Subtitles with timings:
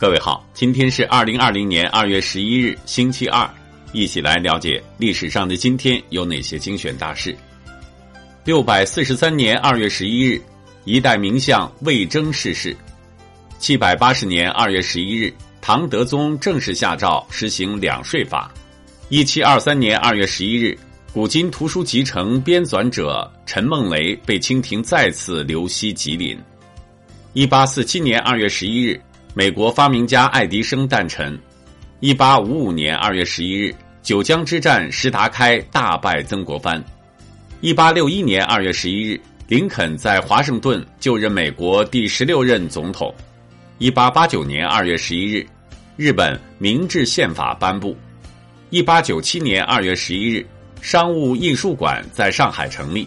[0.00, 3.50] 各位好，今天是二零二零年二月十一日，星期二，
[3.92, 7.36] 一起来了解历史上的今天有哪些精选大事。
[8.44, 10.40] 六百四十三年二月十一日，
[10.84, 12.76] 一代名相魏征逝世。
[13.58, 18.54] 七百八十年二月十一日，唐德宗正式下诏实行两税法。
[19.08, 20.78] 一七二三年二月十一日，
[21.12, 26.38] 古今图书集成编纂者陈梦雷被清廷再次流西吉林。
[27.32, 29.00] 一八四七年二月十一日，
[29.38, 31.38] 美国发明家爱迪生诞辰。
[32.00, 36.82] 一八五五年二月十一日，九江之战，石达开大败曾国藩。
[37.60, 43.14] 一八六一年二月十一日，林肯在华盛顿就任美国第十六任总统。
[43.78, 45.46] 一八八九年二月十一日，
[45.96, 47.96] 日本明治宪法颁布。
[48.70, 50.44] 一八九七年二月十一日，
[50.82, 53.06] 商务印书馆在上海成立。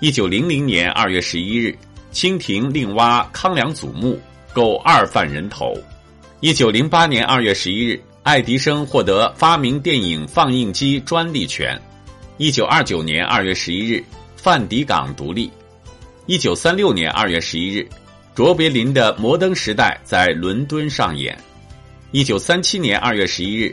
[0.00, 1.76] 一九零零年二月十一日。
[2.10, 4.18] 清廷另挖康梁祖墓，
[4.58, 5.72] 够二犯人头。
[6.40, 11.80] 一九零八年二月十一日，爱迪生获得发明电影放映机专利权。
[12.38, 15.48] 一九二九年二月十一日，梵蒂冈独立。
[16.26, 17.88] 一九三六年二月十一日，
[18.34, 21.38] 卓别林的《摩登时代》在伦敦上演。
[22.10, 23.72] 一九三七年二月十一日，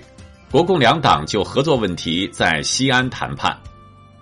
[0.51, 3.57] 国共两党就合作问题在西安谈判。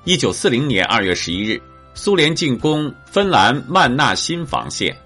[0.05, 1.61] 一九四零年二月十一日。
[1.95, 4.97] 苏联进攻芬兰曼纳新防线。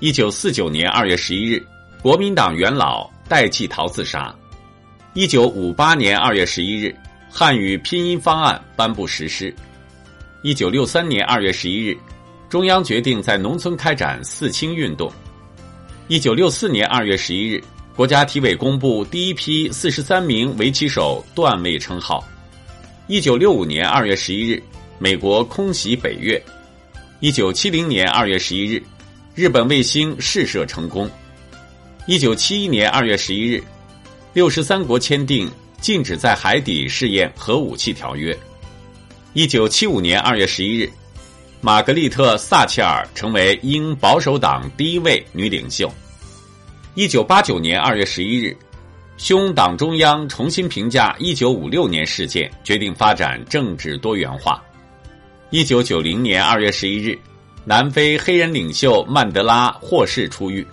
[0.00, 1.60] 一九四九年二月十一日，
[2.00, 4.32] 国民党元老戴季陶自杀。
[5.12, 6.94] 一九五八年二月十一日，
[7.28, 9.52] 汉语拼音方案颁布实施。
[10.44, 11.98] 一九六三年二月十一日，
[12.48, 15.12] 中央决定在农村开展“四清”运动。
[16.06, 17.60] 一九六四年二月十一日，
[17.96, 22.24] 国家体委公布第一批四十三名围棋手段位称号。
[23.08, 24.62] 一九六五年二月十一日。
[25.00, 26.42] 美国空袭北越，
[27.20, 28.82] 一九七零年二月十一日，
[29.38, 31.08] 日本卫星试射成功。
[32.08, 33.62] 一九七一年二月十一日，
[34.32, 35.48] 六十三国签订
[35.80, 38.36] 禁止在海底试验核武器条约。
[39.34, 40.90] 一九七五年二月十一日，
[41.60, 45.88] 玛格丽特·撒切尔成为英保守党第一位女领袖。
[46.96, 48.56] 一九八九年二月十一日，
[49.18, 54.60] 匈党中央重新评价一九五六年事件，决定发展政治多元化。
[55.50, 57.16] 一九九零年二月十一日，
[57.68, 60.66] 南非黑人领袖曼德拉获释出狱。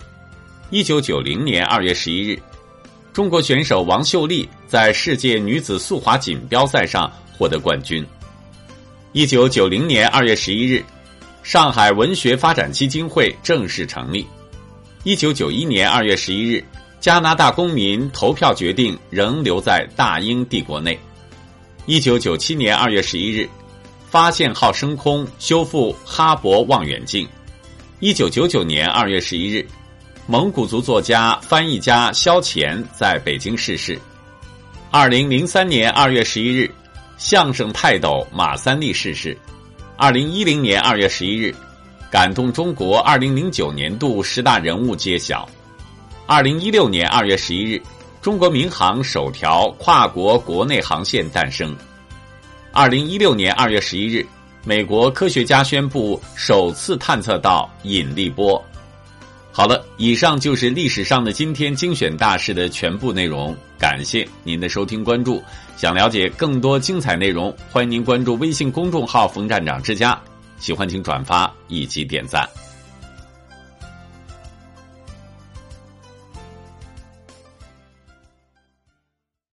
[0.70, 2.42] 一九九零年二月十一日，
[3.12, 8.02] 中国选手王秀丽在世界女子速滑锦标赛上获得冠军。
[9.12, 10.82] 一九九零年二月十一日，
[11.44, 14.26] 上海文学发展基金会正式成立。
[15.04, 16.64] 一九九一年二月十一日，
[17.02, 20.98] 加拿大公民投票决定仍留在大英帝国内。
[21.88, 23.50] 一九九七年二月十一日。
[24.16, 27.28] 发现号升空，修复哈勃望远镜。
[28.00, 29.68] 一九九九年二月十一日，
[30.26, 34.00] 蒙古族作家、翻译家萧乾在北京逝世。
[34.90, 36.74] 二零零三年二月十一日，
[37.18, 39.38] 相声泰斗马三立逝世。
[39.98, 41.54] 二零一零年二月十一日，
[42.10, 45.46] 感动中国二零零九年度十大人物揭晓。
[46.26, 47.84] 二零一六年二月十一日，
[48.22, 51.76] 中国民航首条跨国国内航线诞生。
[52.78, 54.28] 二零一六年二月十一日，
[54.66, 58.62] 美国科学家宣布首次探测到引力波。
[59.50, 63.56] 好了，以上就是历史上的今天精选大事的全部内容。
[63.80, 65.42] 感谢您的收听关注。
[65.78, 70.22] 想了解更多精彩内容，欢迎您关注微信公众号“冯站长之家”。
[70.60, 72.46] 喜欢请转发以及点赞。